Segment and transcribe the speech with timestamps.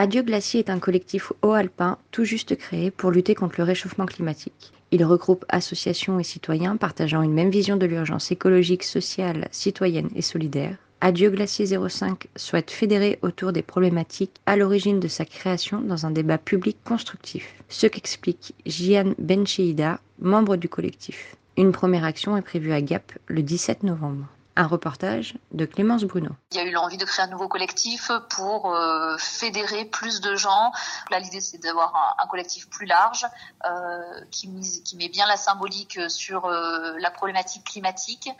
[0.00, 4.72] Adieu Glacier est un collectif haut-alpin tout juste créé pour lutter contre le réchauffement climatique.
[4.92, 10.22] Il regroupe associations et citoyens partageant une même vision de l'urgence écologique, sociale, citoyenne et
[10.22, 10.76] solidaire.
[11.00, 16.12] Adieu Glacier 05 souhaite fédérer autour des problématiques à l'origine de sa création dans un
[16.12, 17.56] débat public constructif.
[17.68, 21.34] Ce qu'explique Jian Bencheida, membre du collectif.
[21.56, 24.28] Une première action est prévue à Gap le 17 novembre.
[24.58, 26.30] Un reportage de Clémence Bruno.
[26.50, 30.34] Il y a eu l'envie de créer un nouveau collectif pour euh, fédérer plus de
[30.34, 30.72] gens.
[31.12, 33.24] Là, l'idée, c'est d'avoir un, collectif plus large
[33.64, 38.30] euh, qui, mise, qui, met bien la symbolique sur euh, la problématique climatique.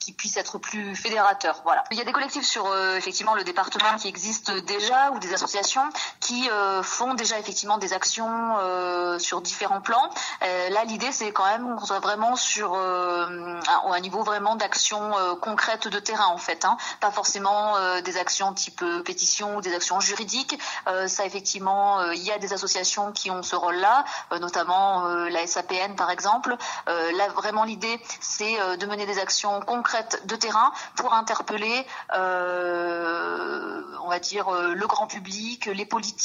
[0.00, 1.60] Qui, puisse être plus fédérateur.
[1.64, 1.84] Voilà.
[1.90, 5.82] Il y a des collectifs sur effectivement le département qui existent déjà ou des associations
[6.26, 10.10] qui euh, font déjà effectivement des actions euh, sur différents plans.
[10.40, 15.98] là, l'idée c'est quand même qu'on soit vraiment sur un, niveau vraiment d'action concrète de
[15.98, 16.76] terrain en fait, hein.
[17.00, 20.58] pas forcément des actions type pétition ou des actions juridiques.
[21.06, 24.04] ça effectivement, il y a des associations qui ont ce rôle-là,
[24.40, 26.56] notamment la SAPN par exemple.
[26.86, 34.08] là vraiment l'idée c'est de mener des actions concrètes de terrain pour interpeller, euh, on
[34.08, 36.15] va dire, le grand public, les politiques,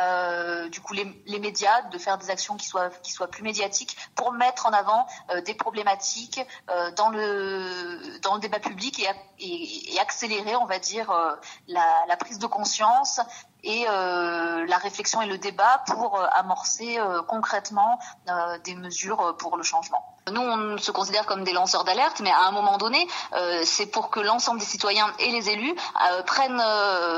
[0.00, 2.90] euh, du coup les, médias, de faire des actions qui soient,
[3.30, 6.40] plus médiatiques pour mettre en avant euh, des problématiques
[6.96, 9.06] dans, le, dans le débat public
[9.38, 11.12] et, accélérer, on va dire,
[11.68, 13.20] la, prise de conscience
[13.66, 17.98] et euh, la réflexion et le débat pour euh, amorcer euh, concrètement
[18.64, 20.04] des mesures pour le changement.
[20.30, 23.06] Nous, on se considère comme des lanceurs d'alerte, mais à un moment donné,
[23.62, 25.74] c'est pour que l'ensemble des citoyens et les élus
[26.26, 26.62] prennent,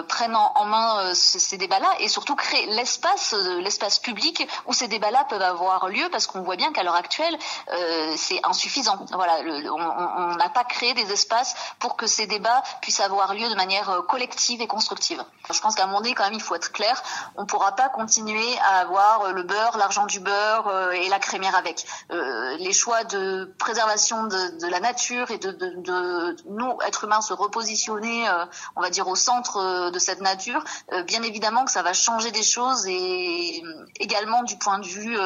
[0.09, 5.41] prennent en, main ces, débats-là et surtout créent l'espace, l'espace public où ces débats-là peuvent
[5.41, 7.39] avoir lieu, parce qu'on voit bien qu'à l'heure actuelle,
[8.17, 9.06] c'est insuffisant.
[9.12, 9.39] Voilà,
[9.72, 14.03] on n'a pas créé des espaces pour que ces débats puissent avoir lieu de manière
[14.06, 15.25] collective et constructive.
[15.51, 17.03] Je pense qu'à un moment donné, quand même, il faut être clair.
[17.37, 21.56] On ne pourra pas continuer à avoir le beurre, l'argent du beurre et la crémière
[21.56, 21.87] avec.
[22.10, 28.44] les choix de préservation de, la nature et de, nous, êtres humains, se repositionner, euh,
[28.77, 30.62] on va dire, au centre euh, de cette nature,
[30.93, 33.62] euh, bien évidemment que ça va changer des choses et
[33.98, 35.16] également du point de vue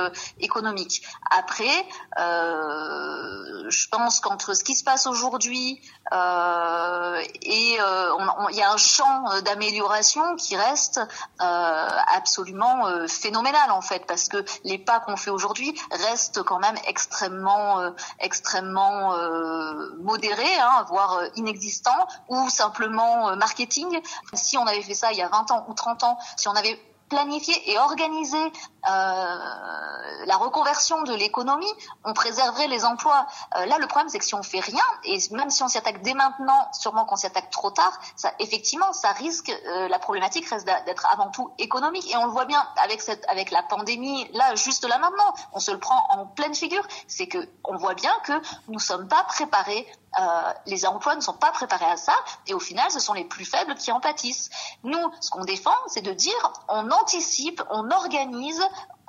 [0.40, 1.02] économique.
[1.30, 1.86] Après,
[2.16, 5.80] je pense qu'entre ce qui se passe aujourd'hui
[6.12, 11.00] et il y a un champ d'amélioration qui reste
[11.38, 17.80] absolument phénoménal en fait, parce que les pas qu'on fait aujourd'hui restent quand même extrêmement
[17.80, 17.90] euh,
[18.20, 24.00] extrêmement euh, modéré, hein, voire euh, inexistant, ou simplement marketing.
[24.34, 26.52] Si on avait fait ça il y a 20 ans ou 30 ans, si on
[26.52, 26.78] avait
[27.12, 28.50] planifié et organisé euh,
[30.26, 31.72] la reconversion de l'économie,
[32.04, 33.26] on préserverait les emplois.
[33.56, 35.76] Euh, là, le problème, c'est que si on fait rien, et même si on s'y
[35.76, 37.92] attaque dès maintenant, sûrement qu'on s'y attaque trop tard,
[38.38, 42.10] effectivement, ça risque, euh, la problématique reste d'être avant tout économique.
[42.10, 45.60] Et on le voit bien avec cette, avec la pandémie, là, juste là maintenant, on
[45.60, 46.86] se le prend en pleine figure.
[47.08, 48.32] C'est que on voit bien que
[48.68, 49.86] nous sommes pas préparés
[50.20, 52.14] euh, les emplois ne sont pas préparés à ça
[52.46, 54.50] et au final, ce sont les plus faibles qui en pâtissent.
[54.84, 58.62] Nous, ce qu'on défend, c'est de dire on anticipe, on organise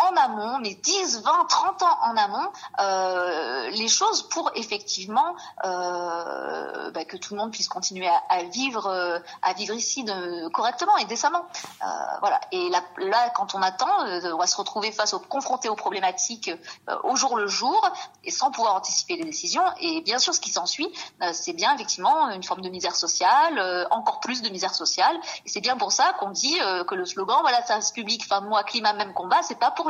[0.03, 6.91] en amont, mais 10, 20, 30 ans en amont, euh, les choses pour effectivement euh,
[6.91, 10.05] bah, que tout le monde puisse continuer à, vivre, euh, à vivre ici
[10.53, 11.45] correctement et décemment.
[12.19, 12.39] Voilà.
[12.51, 16.51] Et là, quand on attend, on va se retrouver face aux confrontés aux problématiques
[17.03, 17.89] au jour le jour
[18.23, 19.63] et sans pouvoir anticiper les décisions.
[19.79, 20.91] Et bien sûr, ce qui s'ensuit,
[21.33, 25.15] c'est bien effectivement une forme de misère sociale, encore plus de misère sociale.
[25.45, 26.57] Et c'est bien pour ça qu'on dit
[26.87, 29.89] que le slogan, voilà, service public, fin moi, climat, même combat, c'est pas pour